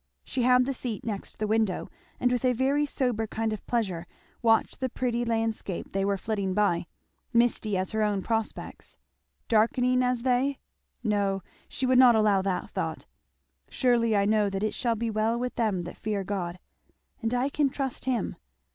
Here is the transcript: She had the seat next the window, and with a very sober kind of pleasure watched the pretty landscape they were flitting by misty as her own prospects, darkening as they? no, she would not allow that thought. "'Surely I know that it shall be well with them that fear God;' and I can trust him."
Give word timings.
She 0.23 0.41
had 0.41 0.65
the 0.65 0.73
seat 0.73 1.05
next 1.05 1.37
the 1.37 1.45
window, 1.45 1.87
and 2.19 2.31
with 2.31 2.43
a 2.43 2.53
very 2.53 2.87
sober 2.87 3.27
kind 3.27 3.53
of 3.53 3.63
pleasure 3.67 4.07
watched 4.41 4.79
the 4.79 4.89
pretty 4.89 5.23
landscape 5.23 5.91
they 5.91 6.03
were 6.03 6.17
flitting 6.17 6.55
by 6.55 6.87
misty 7.35 7.77
as 7.77 7.91
her 7.91 8.01
own 8.01 8.23
prospects, 8.23 8.97
darkening 9.47 10.01
as 10.01 10.23
they? 10.23 10.57
no, 11.03 11.43
she 11.69 11.85
would 11.85 11.99
not 11.99 12.15
allow 12.15 12.41
that 12.41 12.71
thought. 12.71 13.05
"'Surely 13.69 14.15
I 14.15 14.25
know 14.25 14.49
that 14.49 14.63
it 14.63 14.73
shall 14.73 14.95
be 14.95 15.11
well 15.11 15.37
with 15.37 15.53
them 15.53 15.83
that 15.83 15.97
fear 15.97 16.23
God;' 16.23 16.57
and 17.21 17.31
I 17.31 17.49
can 17.49 17.69
trust 17.69 18.05
him." 18.05 18.37